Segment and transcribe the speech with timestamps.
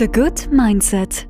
[0.00, 1.28] The Good Mindset.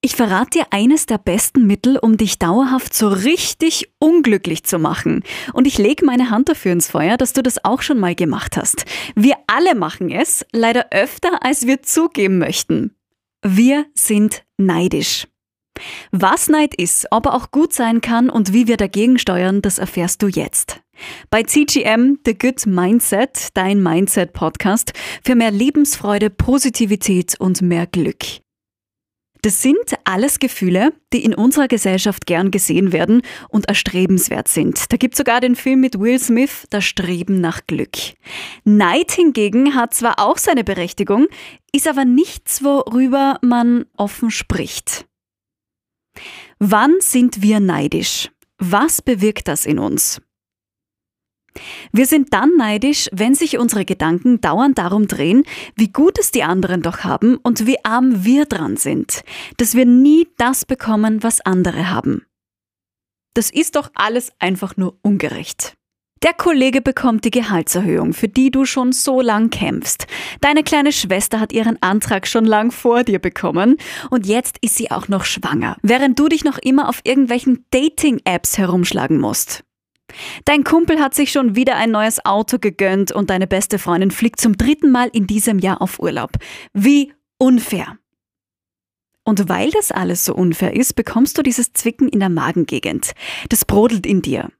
[0.00, 5.22] Ich verrate dir eines der besten Mittel, um dich dauerhaft so richtig unglücklich zu machen.
[5.52, 8.56] Und ich lege meine Hand dafür ins Feuer, dass du das auch schon mal gemacht
[8.56, 8.86] hast.
[9.14, 12.96] Wir alle machen es, leider öfter, als wir zugeben möchten.
[13.42, 15.28] Wir sind neidisch.
[16.12, 19.76] Was Neid ist, ob er auch gut sein kann und wie wir dagegen steuern, das
[19.76, 20.81] erfährst du jetzt.
[21.30, 24.92] Bei CGM The Good Mindset, dein Mindset-Podcast
[25.24, 28.24] für mehr Lebensfreude, Positivität und mehr Glück.
[29.44, 34.92] Das sind alles Gefühle, die in unserer Gesellschaft gern gesehen werden und erstrebenswert sind.
[34.92, 37.96] Da gibt sogar den Film mit Will Smith, Das Streben nach Glück.
[38.62, 41.26] Neid hingegen hat zwar auch seine Berechtigung,
[41.72, 45.06] ist aber nichts, worüber man offen spricht.
[46.60, 48.30] Wann sind wir neidisch?
[48.58, 50.20] Was bewirkt das in uns?
[51.92, 55.44] Wir sind dann neidisch, wenn sich unsere Gedanken dauernd darum drehen,
[55.76, 59.22] wie gut es die anderen doch haben und wie arm wir dran sind,
[59.56, 62.24] dass wir nie das bekommen, was andere haben.
[63.34, 65.74] Das ist doch alles einfach nur ungerecht.
[66.22, 70.06] Der Kollege bekommt die Gehaltserhöhung, für die du schon so lang kämpfst.
[70.40, 73.76] Deine kleine Schwester hat ihren Antrag schon lang vor dir bekommen
[74.08, 78.56] und jetzt ist sie auch noch schwanger, während du dich noch immer auf irgendwelchen Dating-Apps
[78.56, 79.64] herumschlagen musst.
[80.44, 84.40] Dein Kumpel hat sich schon wieder ein neues Auto gegönnt und deine beste Freundin fliegt
[84.40, 86.32] zum dritten Mal in diesem Jahr auf Urlaub.
[86.74, 87.98] Wie unfair.
[89.24, 93.12] Und weil das alles so unfair ist, bekommst du dieses Zwicken in der Magengegend.
[93.48, 94.50] Das brodelt in dir.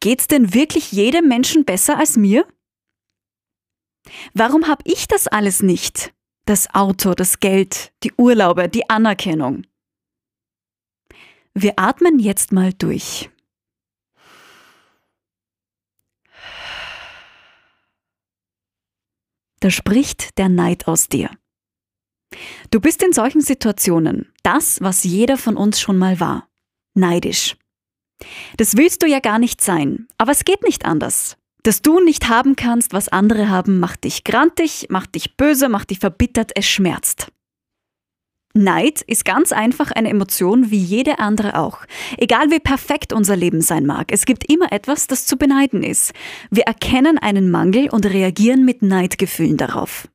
[0.00, 2.46] Geht's denn wirklich jedem Menschen besser als mir?
[4.34, 6.12] Warum habe ich das alles nicht?
[6.44, 9.64] Das Auto, das Geld, die Urlaube, die Anerkennung.
[11.54, 13.30] Wir atmen jetzt mal durch.
[19.62, 21.30] Da spricht der Neid aus dir.
[22.70, 26.48] Du bist in solchen Situationen das, was jeder von uns schon mal war.
[26.94, 27.56] Neidisch.
[28.56, 31.36] Das willst du ja gar nicht sein, aber es geht nicht anders.
[31.62, 35.90] Dass du nicht haben kannst, was andere haben, macht dich grantig, macht dich böse, macht
[35.90, 37.30] dich verbittert, es schmerzt.
[38.54, 41.78] Neid ist ganz einfach eine Emotion wie jede andere auch.
[42.18, 46.12] Egal wie perfekt unser Leben sein mag, es gibt immer etwas, das zu beneiden ist.
[46.50, 50.08] Wir erkennen einen Mangel und reagieren mit Neidgefühlen darauf.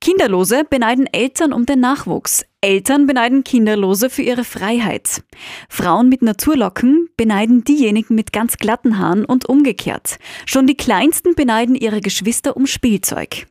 [0.00, 2.46] Kinderlose beneiden Eltern um den Nachwuchs.
[2.60, 5.22] Eltern beneiden Kinderlose für ihre Freiheit.
[5.68, 10.18] Frauen mit Naturlocken beneiden diejenigen mit ganz glatten Haaren und umgekehrt.
[10.46, 13.46] Schon die Kleinsten beneiden ihre Geschwister um Spielzeug.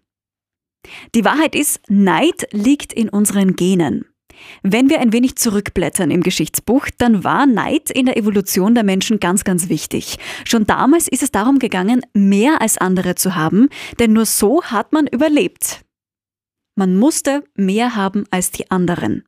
[1.15, 4.05] Die Wahrheit ist, Neid liegt in unseren Genen.
[4.61, 9.19] Wenn wir ein wenig zurückblättern im Geschichtsbuch, dann war Neid in der Evolution der Menschen
[9.19, 10.17] ganz, ganz wichtig.
[10.45, 14.93] Schon damals ist es darum gegangen, mehr als andere zu haben, denn nur so hat
[14.93, 15.81] man überlebt.
[16.75, 19.23] Man musste mehr haben als die anderen.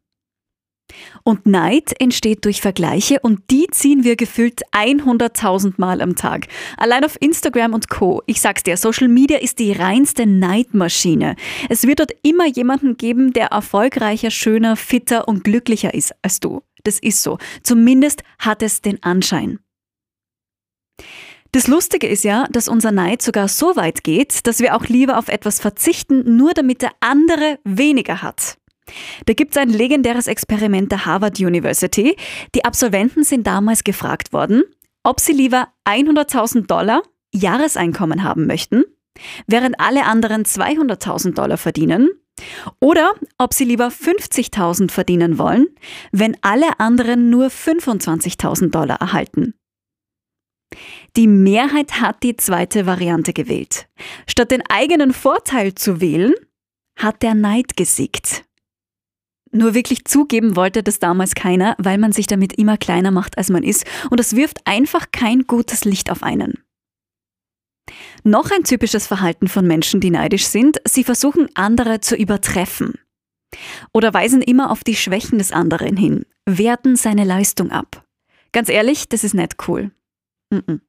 [1.23, 6.47] Und Neid entsteht durch Vergleiche und die ziehen wir gefühlt 100.000 Mal am Tag.
[6.77, 8.21] Allein auf Instagram und Co.
[8.25, 11.35] Ich sag's dir, Social Media ist die reinste Neidmaschine.
[11.69, 16.61] Es wird dort immer jemanden geben, der erfolgreicher, schöner, fitter und glücklicher ist als du.
[16.83, 17.37] Das ist so.
[17.63, 19.59] Zumindest hat es den Anschein.
[21.51, 25.17] Das Lustige ist ja, dass unser Neid sogar so weit geht, dass wir auch lieber
[25.17, 28.58] auf etwas verzichten, nur damit der andere weniger hat.
[29.25, 32.15] Da gibt es ein legendäres Experiment der Harvard University.
[32.55, 34.63] Die Absolventen sind damals gefragt worden,
[35.03, 37.01] ob sie lieber 100.000 Dollar
[37.33, 38.83] Jahreseinkommen haben möchten,
[39.47, 42.09] während alle anderen 200.000 Dollar verdienen,
[42.79, 45.67] oder ob sie lieber 50.000 verdienen wollen,
[46.11, 49.53] wenn alle anderen nur 25.000 Dollar erhalten.
[51.15, 53.87] Die Mehrheit hat die zweite Variante gewählt.
[54.27, 56.33] Statt den eigenen Vorteil zu wählen,
[56.95, 58.45] hat der Neid gesiegt.
[59.51, 63.49] Nur wirklich zugeben wollte das damals keiner, weil man sich damit immer kleiner macht, als
[63.49, 66.63] man ist, und es wirft einfach kein gutes Licht auf einen.
[68.23, 72.93] Noch ein typisches Verhalten von Menschen, die neidisch sind, sie versuchen andere zu übertreffen.
[73.93, 78.05] Oder weisen immer auf die Schwächen des anderen hin, werten seine Leistung ab.
[78.51, 79.91] Ganz ehrlich, das ist nicht cool.
[80.51, 80.79] Mm -mm.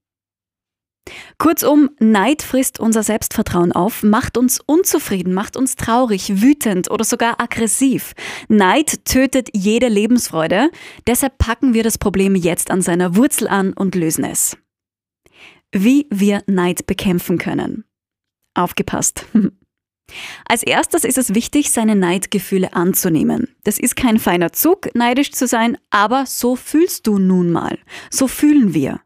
[1.38, 7.40] Kurzum, Neid frisst unser Selbstvertrauen auf, macht uns unzufrieden, macht uns traurig, wütend oder sogar
[7.40, 8.12] aggressiv.
[8.48, 10.70] Neid tötet jede Lebensfreude,
[11.06, 14.56] deshalb packen wir das Problem jetzt an seiner Wurzel an und lösen es.
[15.72, 17.84] Wie wir Neid bekämpfen können.
[18.54, 19.24] Aufgepasst.
[20.44, 23.48] Als erstes ist es wichtig, seine Neidgefühle anzunehmen.
[23.62, 27.78] Das ist kein feiner Zug, neidisch zu sein, aber so fühlst du nun mal.
[28.10, 29.00] So fühlen wir.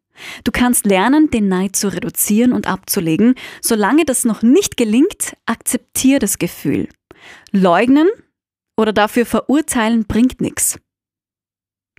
[0.45, 3.35] Du kannst lernen, den Neid zu reduzieren und abzulegen.
[3.61, 6.89] Solange das noch nicht gelingt, akzeptier das Gefühl.
[7.53, 8.09] Leugnen
[8.77, 10.79] oder dafür verurteilen bringt nichts.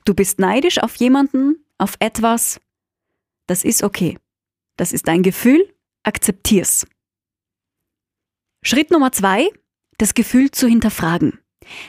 [0.05, 2.59] Du bist neidisch auf jemanden, auf etwas.
[3.47, 4.17] Das ist okay.
[4.77, 5.73] Das ist dein Gefühl,
[6.03, 6.85] akzeptier's.
[8.63, 9.49] Schritt Nummer zwei,
[9.97, 11.39] das Gefühl zu hinterfragen.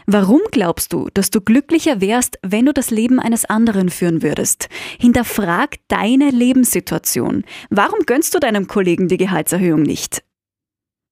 [0.06, 4.69] Warum glaubst du, dass du glücklicher wärst, wenn du das Leben eines anderen führen würdest?
[4.99, 7.44] Hinterfrag deine Lebenssituation.
[7.70, 10.23] Warum gönnst du deinem Kollegen die Gehaltserhöhung nicht?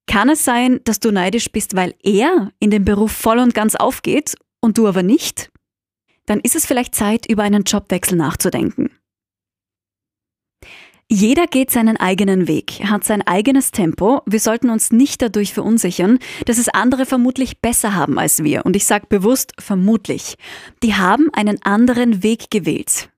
[0.07, 3.75] Kann es sein, dass du neidisch bist, weil er in dem Beruf voll und ganz
[3.75, 5.51] aufgeht und du aber nicht?
[6.25, 8.89] Dann ist es vielleicht Zeit, über einen Jobwechsel nachzudenken.
[11.07, 14.21] Jeder geht seinen eigenen Weg, hat sein eigenes Tempo.
[14.25, 18.65] Wir sollten uns nicht dadurch verunsichern, dass es andere vermutlich besser haben als wir.
[18.65, 20.35] Und ich sage bewusst vermutlich.
[20.81, 23.09] Die haben einen anderen Weg gewählt.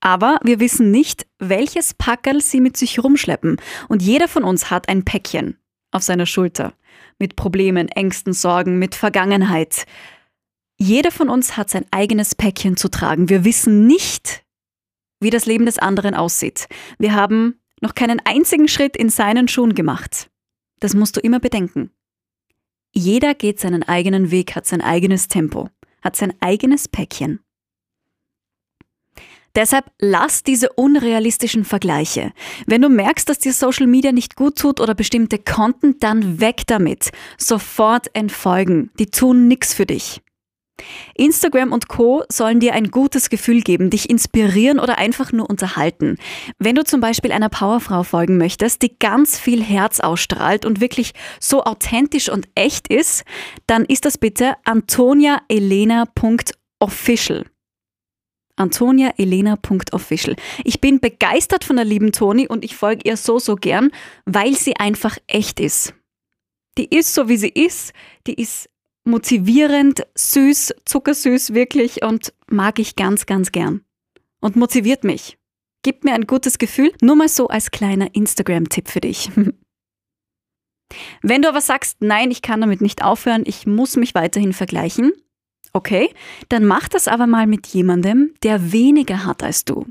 [0.00, 3.60] Aber wir wissen nicht, welches Packerl sie mit sich rumschleppen.
[3.88, 5.58] Und jeder von uns hat ein Päckchen
[5.90, 6.72] auf seiner Schulter.
[7.18, 9.84] Mit Problemen, Ängsten, Sorgen, mit Vergangenheit.
[10.78, 13.28] Jeder von uns hat sein eigenes Päckchen zu tragen.
[13.28, 14.45] Wir wissen nicht,
[15.20, 16.66] wie das Leben des anderen aussieht.
[16.98, 20.30] Wir haben noch keinen einzigen Schritt in seinen Schuhen gemacht.
[20.80, 21.90] Das musst du immer bedenken.
[22.92, 25.68] Jeder geht seinen eigenen Weg, hat sein eigenes Tempo,
[26.02, 27.40] hat sein eigenes Päckchen.
[29.54, 32.32] Deshalb lass diese unrealistischen Vergleiche.
[32.66, 36.62] Wenn du merkst, dass dir Social Media nicht gut tut oder bestimmte Konten, dann weg
[36.66, 37.10] damit.
[37.38, 38.90] Sofort entfolgen.
[38.98, 40.20] Die tun nichts für dich.
[41.14, 46.18] Instagram und Co sollen dir ein gutes Gefühl geben, dich inspirieren oder einfach nur unterhalten.
[46.58, 51.12] Wenn du zum Beispiel einer Powerfrau folgen möchtest, die ganz viel Herz ausstrahlt und wirklich
[51.40, 53.24] so authentisch und echt ist,
[53.66, 57.46] dann ist das bitte antoniaelena.official.
[58.56, 60.36] antoniaelena.official.
[60.64, 63.90] Ich bin begeistert von der lieben Toni und ich folge ihr so, so gern,
[64.24, 65.94] weil sie einfach echt ist.
[66.78, 67.92] Die ist so, wie sie ist.
[68.26, 68.68] Die ist
[69.06, 73.82] motivierend, süß, zuckersüß wirklich und mag ich ganz, ganz gern.
[74.40, 75.38] Und motiviert mich.
[75.82, 76.92] Gibt mir ein gutes Gefühl.
[77.00, 79.30] Nur mal so als kleiner Instagram-Tipp für dich.
[81.22, 85.12] Wenn du aber sagst, nein, ich kann damit nicht aufhören, ich muss mich weiterhin vergleichen,
[85.72, 86.12] okay,
[86.48, 89.86] dann mach das aber mal mit jemandem, der weniger hat als du.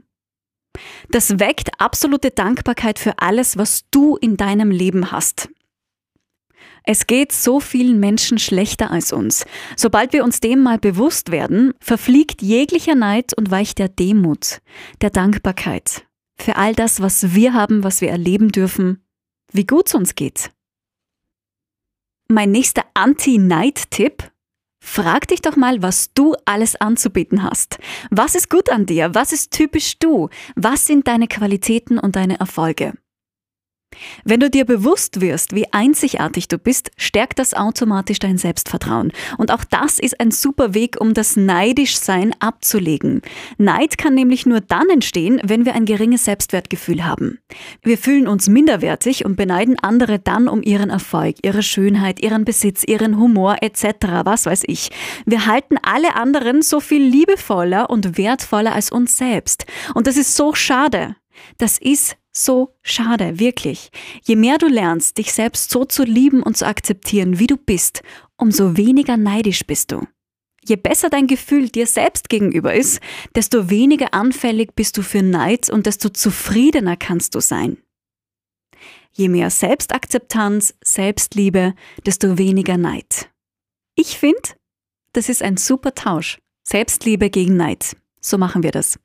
[1.10, 5.50] Das weckt absolute Dankbarkeit für alles, was du in deinem Leben hast.
[6.86, 9.46] Es geht so vielen Menschen schlechter als uns.
[9.76, 14.60] Sobald wir uns dem mal bewusst werden, verfliegt jeglicher Neid und weicht der Demut,
[15.02, 16.06] der Dankbarkeit
[16.38, 19.04] für all das, was wir haben, was wir erleben dürfen,
[19.52, 20.52] wie gut es uns geht.
[22.28, 24.32] Mein nächster Anti-Neid-Tipp
[24.88, 27.80] Frag dich doch mal, was du alles anzubieten hast.
[28.12, 29.16] Was ist gut an dir?
[29.16, 30.30] Was ist typisch du?
[30.56, 32.94] Was sind deine Qualitäten und deine Erfolge?
[34.24, 39.12] Wenn du dir bewusst wirst, wie einzigartig du bist, stärkt das automatisch dein Selbstvertrauen.
[39.38, 43.22] Und auch das ist ein super Weg, um das Neidischsein abzulegen.
[43.58, 47.40] Neid kann nämlich nur dann entstehen, wenn wir ein geringes Selbstwertgefühl haben.
[47.84, 52.84] Wir fühlen uns minderwertig und beneiden andere dann um ihren Erfolg, ihre Schönheit, ihren Besitz,
[52.84, 53.86] ihren Humor etc.,
[54.24, 54.90] was weiß ich.
[55.26, 59.66] Wir halten alle anderen so viel liebevoller und wertvoller als uns selbst.
[59.94, 61.16] Und das ist so schade.
[61.58, 63.92] Das ist so schade, wirklich.
[64.24, 68.04] Je mehr du lernst, dich selbst so zu lieben und zu akzeptieren, wie du bist,
[68.38, 70.06] umso weniger neidisch bist du.
[70.68, 73.00] Je besser dein Gefühl dir selbst gegenüber ist,
[73.36, 77.78] desto weniger anfällig bist du für Neid und desto zufriedener kannst du sein.
[79.12, 81.76] Je mehr Selbstakzeptanz, Selbstliebe,
[82.06, 83.30] desto weniger Neid.
[83.96, 84.42] Ich finde,
[85.14, 86.40] das ist ein super Tausch.
[86.68, 87.96] Selbstliebe gegen Neid.
[88.20, 89.00] So machen wir das.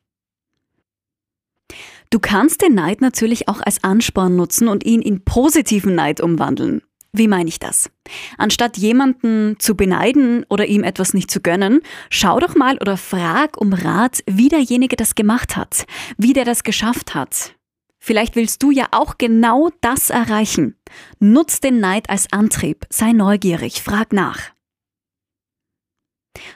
[2.10, 6.82] Du kannst den Neid natürlich auch als Ansporn nutzen und ihn in positiven Neid umwandeln.
[7.12, 7.90] Wie meine ich das?
[8.36, 13.60] Anstatt jemanden zu beneiden oder ihm etwas nicht zu gönnen, schau doch mal oder frag
[13.60, 15.86] um Rat, wie derjenige das gemacht hat,
[16.18, 17.54] wie der das geschafft hat.
[17.98, 20.76] Vielleicht willst du ja auch genau das erreichen.
[21.18, 24.50] Nutz den Neid als Antrieb, sei neugierig, frag nach.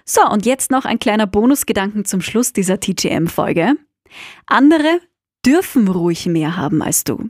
[0.04, 3.74] So, und jetzt noch ein kleiner Bonusgedanken zum Schluss dieser TGM-Folge.
[4.46, 5.00] Andere
[5.44, 7.28] dürfen ruhig mehr haben als du.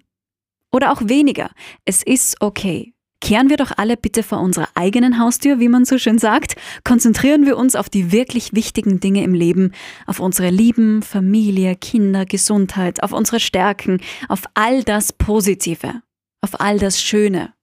[0.72, 1.50] Oder auch weniger.
[1.84, 2.94] Es ist okay.
[3.20, 6.56] Kehren wir doch alle bitte vor unserer eigenen Haustür, wie man so schön sagt.
[6.84, 9.72] Konzentrieren wir uns auf die wirklich wichtigen Dinge im Leben,
[10.06, 16.02] auf unsere Lieben, Familie, Kinder, Gesundheit, auf unsere Stärken, auf all das Positive,
[16.42, 17.54] auf all das Schöne.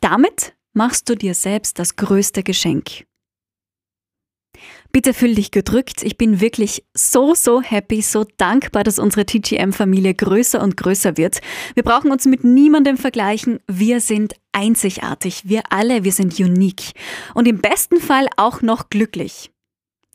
[0.00, 3.07] Damit machst du dir selbst das größte Geschenk.
[4.90, 6.02] Bitte fühl dich gedrückt.
[6.02, 11.40] Ich bin wirklich so, so happy, so dankbar, dass unsere TGM-Familie größer und größer wird.
[11.74, 13.60] Wir brauchen uns mit niemandem vergleichen.
[13.66, 15.42] Wir sind einzigartig.
[15.44, 16.92] Wir alle, wir sind unique.
[17.34, 19.50] Und im besten Fall auch noch glücklich.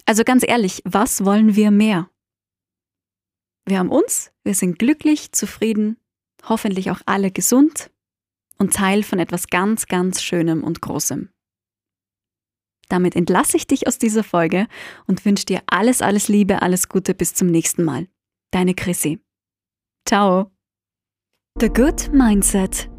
[0.06, 2.10] Also ganz ehrlich, was wollen wir mehr?
[3.66, 5.98] Wir haben uns, wir sind glücklich, zufrieden,
[6.44, 7.92] hoffentlich auch alle gesund
[8.58, 11.30] und Teil von etwas ganz, ganz Schönem und Großem.
[12.94, 14.68] Damit entlasse ich dich aus dieser Folge
[15.08, 18.08] und wünsche dir alles, alles Liebe, alles Gute bis zum nächsten Mal.
[18.52, 19.20] Deine Chrissy.
[20.06, 20.52] Ciao.
[21.60, 22.93] The Good Mindset